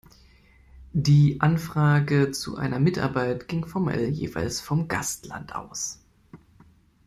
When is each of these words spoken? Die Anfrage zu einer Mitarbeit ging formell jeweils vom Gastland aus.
Die 0.93 1.39
Anfrage 1.41 2.31
zu 2.31 2.57
einer 2.57 2.79
Mitarbeit 2.79 3.47
ging 3.47 3.67
formell 3.67 4.07
jeweils 4.07 4.59
vom 4.59 4.87
Gastland 4.87 5.53
aus. 5.53 5.99